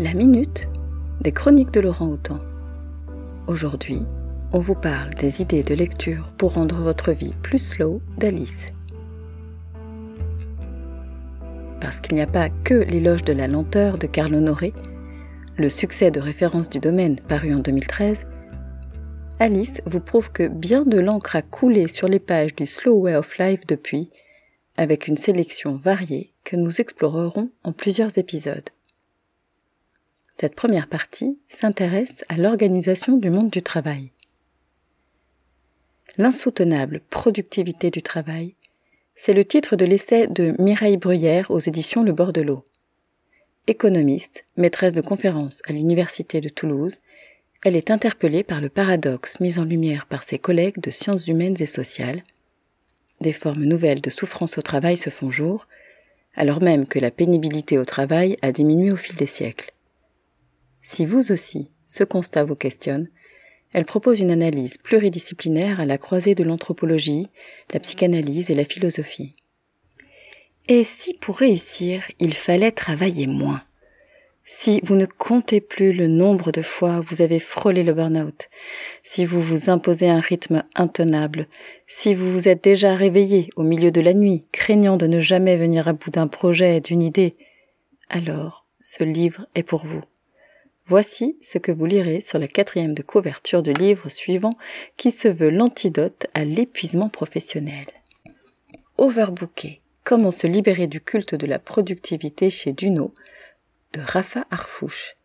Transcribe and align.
La 0.00 0.14
minute 0.14 0.68
des 1.22 1.32
chroniques 1.32 1.72
de 1.72 1.80
Laurent 1.80 2.06
Houtan. 2.06 2.38
Aujourd'hui, 3.48 4.02
on 4.52 4.60
vous 4.60 4.76
parle 4.76 5.12
des 5.14 5.42
idées 5.42 5.64
de 5.64 5.74
lecture 5.74 6.30
pour 6.38 6.54
rendre 6.54 6.76
votre 6.76 7.10
vie 7.10 7.34
plus 7.42 7.58
slow 7.58 8.00
d'Alice. 8.16 8.68
Parce 11.80 12.00
qu'il 12.00 12.14
n'y 12.14 12.20
a 12.20 12.28
pas 12.28 12.48
que 12.48 12.74
l'éloge 12.74 13.24
de 13.24 13.32
la 13.32 13.48
lenteur 13.48 13.98
de 13.98 14.06
Carl 14.06 14.36
Honoré, 14.36 14.72
le 15.56 15.68
succès 15.68 16.12
de 16.12 16.20
référence 16.20 16.70
du 16.70 16.78
domaine 16.78 17.16
paru 17.16 17.52
en 17.52 17.58
2013, 17.58 18.28
Alice 19.40 19.82
vous 19.84 19.98
prouve 19.98 20.30
que 20.30 20.46
bien 20.46 20.82
de 20.82 21.00
l'encre 21.00 21.34
a 21.34 21.42
coulé 21.42 21.88
sur 21.88 22.06
les 22.06 22.20
pages 22.20 22.54
du 22.54 22.66
Slow 22.66 23.00
Way 23.00 23.16
of 23.16 23.36
Life 23.38 23.66
depuis, 23.66 24.12
avec 24.76 25.08
une 25.08 25.16
sélection 25.16 25.74
variée 25.74 26.34
que 26.44 26.54
nous 26.54 26.80
explorerons 26.80 27.50
en 27.64 27.72
plusieurs 27.72 28.16
épisodes. 28.16 28.70
Cette 30.40 30.54
première 30.54 30.86
partie 30.86 31.36
s'intéresse 31.48 32.24
à 32.28 32.36
l'organisation 32.36 33.16
du 33.16 33.28
monde 33.28 33.50
du 33.50 33.60
travail. 33.60 34.12
L'insoutenable 36.16 37.00
productivité 37.10 37.90
du 37.90 38.02
travail, 38.02 38.54
c'est 39.16 39.34
le 39.34 39.44
titre 39.44 39.74
de 39.74 39.84
l'essai 39.84 40.28
de 40.28 40.54
Mireille 40.60 40.96
Bruyère 40.96 41.50
aux 41.50 41.58
éditions 41.58 42.04
Le 42.04 42.12
Bord 42.12 42.32
de. 42.32 42.46
Économiste, 43.66 44.44
maîtresse 44.56 44.94
de 44.94 45.00
conférences 45.00 45.60
à 45.66 45.72
l'Université 45.72 46.40
de 46.40 46.48
Toulouse, 46.48 46.98
elle 47.64 47.74
est 47.74 47.90
interpellée 47.90 48.44
par 48.44 48.60
le 48.60 48.68
paradoxe 48.68 49.40
mis 49.40 49.58
en 49.58 49.64
lumière 49.64 50.06
par 50.06 50.22
ses 50.22 50.38
collègues 50.38 50.80
de 50.80 50.92
sciences 50.92 51.26
humaines 51.26 51.56
et 51.58 51.66
sociales. 51.66 52.22
Des 53.20 53.32
formes 53.32 53.64
nouvelles 53.64 54.00
de 54.00 54.10
souffrance 54.10 54.56
au 54.56 54.62
travail 54.62 54.96
se 54.96 55.10
font 55.10 55.32
jour, 55.32 55.66
alors 56.36 56.62
même 56.62 56.86
que 56.86 57.00
la 57.00 57.10
pénibilité 57.10 57.76
au 57.76 57.84
travail 57.84 58.36
a 58.40 58.52
diminué 58.52 58.92
au 58.92 58.96
fil 58.96 59.16
des 59.16 59.26
siècles. 59.26 59.72
Si 60.90 61.04
vous 61.04 61.32
aussi, 61.32 61.70
ce 61.86 62.02
constat 62.02 62.44
vous 62.44 62.54
questionne, 62.54 63.08
elle 63.74 63.84
propose 63.84 64.20
une 64.20 64.30
analyse 64.30 64.78
pluridisciplinaire 64.78 65.80
à 65.80 65.84
la 65.84 65.98
croisée 65.98 66.34
de 66.34 66.42
l'anthropologie, 66.42 67.28
la 67.74 67.78
psychanalyse 67.78 68.50
et 68.50 68.54
la 68.54 68.64
philosophie. 68.64 69.34
Et 70.66 70.84
si 70.84 71.12
pour 71.12 71.36
réussir, 71.36 72.04
il 72.20 72.32
fallait 72.32 72.72
travailler 72.72 73.26
moins? 73.26 73.62
Si 74.46 74.80
vous 74.82 74.96
ne 74.96 75.04
comptez 75.04 75.60
plus 75.60 75.92
le 75.92 76.06
nombre 76.06 76.52
de 76.52 76.62
fois 76.62 77.00
vous 77.00 77.20
avez 77.20 77.38
frôlé 77.38 77.82
le 77.82 77.92
burn-out, 77.92 78.48
si 79.02 79.26
vous 79.26 79.42
vous 79.42 79.68
imposez 79.68 80.08
un 80.08 80.20
rythme 80.20 80.64
intenable, 80.74 81.48
si 81.86 82.14
vous 82.14 82.32
vous 82.32 82.48
êtes 82.48 82.64
déjà 82.64 82.94
réveillé 82.94 83.50
au 83.56 83.62
milieu 83.62 83.90
de 83.90 84.00
la 84.00 84.14
nuit, 84.14 84.46
craignant 84.52 84.96
de 84.96 85.06
ne 85.06 85.20
jamais 85.20 85.58
venir 85.58 85.86
à 85.86 85.92
bout 85.92 86.10
d'un 86.10 86.28
projet, 86.28 86.80
d'une 86.80 87.02
idée, 87.02 87.36
alors 88.08 88.64
ce 88.80 89.04
livre 89.04 89.46
est 89.54 89.62
pour 89.62 89.84
vous. 89.84 90.02
Voici 90.88 91.36
ce 91.42 91.58
que 91.58 91.70
vous 91.70 91.84
lirez 91.84 92.22
sur 92.22 92.38
la 92.38 92.48
quatrième 92.48 92.94
de 92.94 93.02
couverture 93.02 93.62
du 93.62 93.74
livre 93.74 94.08
suivant 94.08 94.54
qui 94.96 95.10
se 95.10 95.28
veut 95.28 95.50
l'antidote 95.50 96.26
à 96.32 96.44
l'épuisement 96.44 97.10
professionnel. 97.10 97.84
Overbooké. 98.96 99.82
Comment 100.02 100.30
se 100.30 100.46
libérer 100.46 100.86
du 100.86 101.02
culte 101.02 101.34
de 101.34 101.46
la 101.46 101.58
productivité 101.58 102.48
chez 102.48 102.72
Duno 102.72 103.12
de 103.92 104.00
Rafa 104.00 104.46
Arfouche. 104.50 105.16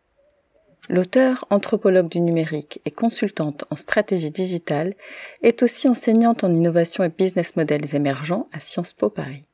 L'auteur, 0.90 1.46
anthropologue 1.48 2.10
du 2.10 2.20
numérique 2.20 2.82
et 2.84 2.90
consultante 2.90 3.64
en 3.70 3.76
stratégie 3.76 4.30
digitale, 4.30 4.92
est 5.40 5.62
aussi 5.62 5.88
enseignante 5.88 6.44
en 6.44 6.52
innovation 6.52 7.04
et 7.04 7.08
business 7.08 7.56
models 7.56 7.96
émergents 7.96 8.50
à 8.52 8.60
Sciences 8.60 8.92
Po 8.92 9.08
Paris. 9.08 9.46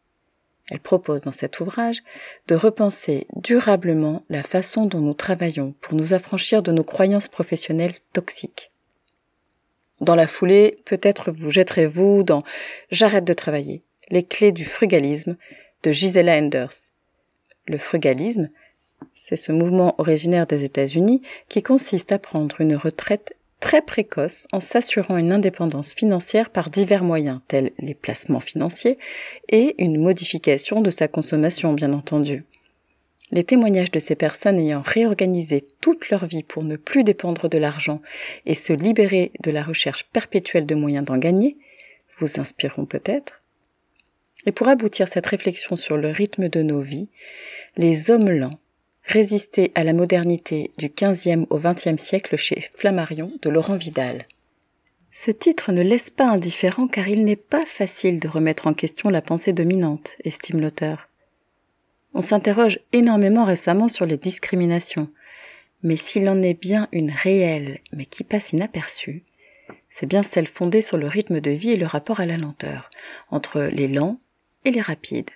Elle 0.71 0.81
propose 0.81 1.23
dans 1.23 1.33
cet 1.33 1.61
ouvrage 1.61 2.03
de 2.47 2.55
repenser 2.55 3.27
durablement 3.35 4.25
la 4.31 4.45
façon 4.45 4.87
dont 4.87 5.01
nous 5.01 5.15
travaillons 5.15 5.75
pour 5.81 5.95
nous 5.95 6.15
affranchir 6.15 6.63
de 6.63 6.71
nos 6.73 6.85
croyances 6.85 7.29
professionnelles 7.29 7.99
toxiques. 8.13 8.71
Dans 10.01 10.15
la 10.15 10.29
foulée, 10.29 10.79
peut-être 10.87 11.31
vous 11.31 11.51
jetterez-vous 11.51 12.23
dans 12.23 12.43
J'arrête 12.91 13.25
de 13.25 13.33
travailler, 13.33 13.83
les 14.09 14.23
clés 14.23 14.53
du 14.53 14.65
frugalisme 14.65 15.37
de 15.83 15.93
Gisela 15.93 16.39
Enders. 16.39 16.73
Le 17.67 17.77
frugalisme, 17.77 18.49
c'est 19.15 19.37
ce 19.37 19.53
mouvement 19.53 19.95
originaire 19.99 20.47
des 20.47 20.65
États-Unis 20.65 21.21
qui 21.49 21.63
consiste 21.63 22.13
à 22.13 22.19
prendre 22.19 22.61
une 22.61 22.77
retraite 22.77 23.35
très 23.61 23.83
précoce 23.83 24.49
en 24.53 24.61
s'assurant 24.61 25.19
une 25.19 25.33
indépendance 25.33 25.93
financière 25.95 26.51
par 26.51 26.71
divers 26.71 27.05
moyens, 27.05 27.41
tels 27.47 27.73
les 27.79 27.95
placements 27.95 28.41
financiers 28.41 28.99
et 29.49 29.75
une 29.83 30.01
modification 30.01 30.81
de 30.81 30.91
sa 30.91 31.09
consommation, 31.09 31.73
bien 31.73 31.93
entendu. 31.93 32.45
Les 33.33 33.45
témoignages 33.45 33.93
de 33.93 34.01
ces 34.01 34.17
personnes 34.17 34.59
ayant 34.59 34.83
réorganisé 34.83 35.65
toute 35.81 36.11
leur 36.11 36.27
vie 36.27 36.43
pour 36.43 36.65
ne 36.65 36.77
plus 36.77 37.05
dépendre 37.05 37.49
de 37.49 37.59
l'argent 37.59 38.03
et 38.45 38.55
se 38.55 38.73
libérer 38.73 39.31
de 39.41 39.53
la 39.53 39.63
recherche 39.63 40.05
perpétuelle 40.13 40.67
de 40.67 40.75
moyens 40.75 41.05
d'en 41.05 41.19
gagner 41.19 41.57
vous 42.19 42.41
inspireront 42.41 42.87
peut-être. 42.87 43.43
Et 44.47 44.53
pour 44.53 44.69
aboutir 44.69 45.07
cette 45.07 45.27
réflexion 45.27 45.77
sur 45.77 45.97
le 45.97 46.11
rythme 46.11 46.49
de 46.49 46.63
nos 46.63 46.81
vies, 46.81 47.09
les 47.77 48.11
hommes 48.11 48.31
lents 48.31 48.59
Résister 49.13 49.73
à 49.75 49.83
la 49.83 49.93
modernité 49.93 50.71
du 50.79 50.89
XVe 50.89 51.45
au 51.51 51.59
XXe 51.59 52.01
siècle 52.01 52.37
chez 52.37 52.71
Flammarion 52.77 53.33
de 53.43 53.51
Laurent 53.51 53.75
Vidal. 53.75 54.25
Ce 55.11 55.33
titre 55.33 55.73
ne 55.73 55.83
laisse 55.83 56.11
pas 56.11 56.29
indifférent 56.29 56.87
car 56.87 57.09
il 57.09 57.25
n'est 57.25 57.35
pas 57.35 57.67
facile 57.67 58.21
de 58.21 58.29
remettre 58.29 58.69
en 58.69 58.73
question 58.73 59.11
la 59.11 59.21
pensée 59.21 59.53
dominante, 59.53 60.15
estime 60.23 60.61
l'auteur. 60.61 61.09
On 62.15 62.23
s'interroge 62.23 62.79
énormément 62.93 63.45
récemment 63.45 63.89
sur 63.89 64.07
les 64.07 64.17
discriminations, 64.17 65.11
mais 65.83 65.97
s'il 65.97 66.29
en 66.29 66.41
est 66.41 66.55
bien 66.55 66.87
une 66.93 67.11
réelle 67.11 67.81
mais 67.93 68.07
qui 68.07 68.23
passe 68.23 68.53
inaperçue, 68.53 69.25
c'est 69.89 70.07
bien 70.07 70.23
celle 70.23 70.47
fondée 70.47 70.83
sur 70.83 70.99
le 70.99 71.09
rythme 71.09 71.41
de 71.41 71.51
vie 71.51 71.73
et 71.73 71.77
le 71.77 71.87
rapport 71.87 72.21
à 72.21 72.27
la 72.27 72.37
lenteur, 72.37 72.91
entre 73.33 73.63
les 73.63 73.89
lents 73.89 74.21
et 74.65 74.71
les 74.71 74.81
rapides 74.81 75.31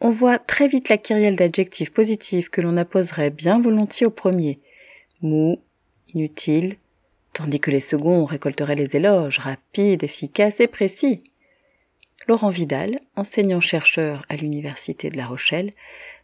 on 0.00 0.10
voit 0.10 0.38
très 0.38 0.68
vite 0.68 0.88
la 0.88 0.98
kyrielle 0.98 1.36
d'adjectifs 1.36 1.92
positifs 1.92 2.48
que 2.48 2.60
l'on 2.60 2.76
apposerait 2.76 3.30
bien 3.30 3.60
volontiers 3.60 4.06
au 4.06 4.10
premier. 4.10 4.60
Mou, 5.22 5.60
inutile, 6.14 6.76
tandis 7.32 7.60
que 7.60 7.70
les 7.70 7.80
seconds 7.80 8.24
récolteraient 8.24 8.74
les 8.74 8.96
éloges, 8.96 9.38
rapides, 9.38 10.04
efficaces 10.04 10.60
et 10.60 10.66
précis. 10.66 11.22
Laurent 12.28 12.50
Vidal, 12.50 12.98
enseignant-chercheur 13.14 14.24
à 14.28 14.36
l'Université 14.36 15.10
de 15.10 15.16
La 15.16 15.26
Rochelle, 15.26 15.72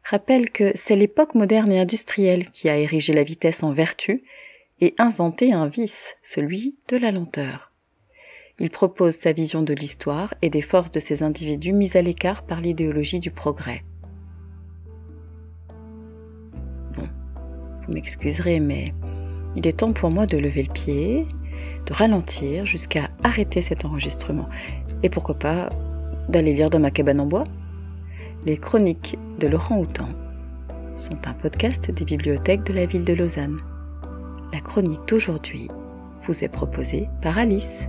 rappelle 0.05 0.51
que 0.51 0.73
c'est 0.75 0.97
l'époque 0.97 1.35
moderne 1.35 1.71
et 1.71 1.79
industrielle 1.79 2.51
qui 2.51 2.69
a 2.69 2.77
érigé 2.77 3.13
la 3.13 3.23
vitesse 3.23 3.63
en 3.63 3.73
vertu 3.73 4.25
et 4.81 4.95
inventé 4.99 5.53
un 5.53 5.69
vice, 5.69 6.15
celui 6.23 6.77
de 6.89 6.97
la 6.97 7.13
lenteur. 7.13 7.72
Il 8.63 8.71
propose 8.71 9.17
sa 9.17 9.33
vision 9.33 9.63
de 9.63 9.75
l'histoire 9.75 10.35
et 10.41 10.49
des 10.49 10.63
forces 10.63 10.93
de 10.93 11.01
ces 11.01 11.25
individus 11.25 11.73
mis 11.73 11.97
à 11.97 12.01
l'écart 12.01 12.45
par 12.45 12.61
l'idéologie 12.61 13.19
du 13.19 13.33
progrès. 13.33 13.83
Bon, 16.95 17.03
vous 17.81 17.93
m'excuserez, 17.93 18.61
mais 18.61 18.95
il 19.57 19.67
est 19.67 19.79
temps 19.79 19.93
pour 19.93 20.13
moi 20.13 20.27
de 20.27 20.39
lever 20.39 20.63
le 20.63 20.73
pied, 20.73 21.27
de 21.87 21.93
ralentir 21.93 22.65
jusqu'à 22.65 23.11
arrêter 23.25 23.63
cet 23.63 23.85
enregistrement. 23.85 24.49
Et 25.03 25.09
pourquoi 25.09 25.35
pas 25.35 25.69
d'aller 26.29 26.55
lire 26.55 26.71
dans 26.71 26.79
ma 26.79 26.93
cabane 26.93 27.19
en 27.19 27.27
bois 27.27 27.45
Les 28.47 28.59
chroniques 28.59 29.19
de 29.41 29.49
Laurent 29.49 29.81
Houtan 29.81 30.09
sont 30.95 31.27
un 31.27 31.35
podcast 31.35 31.91
des 31.91 32.05
bibliothèques 32.05 32.63
de 32.63 32.75
la 32.75 32.87
ville 32.87 33.05
de 33.05 33.15
Lausanne. 33.15 33.59
La 34.53 34.61
chronique 34.61 35.09
d'aujourd'hui 35.09 35.67
vous 36.29 36.45
est 36.45 36.49
proposée 36.49 37.09
par 37.23 37.39
Alice. 37.39 37.89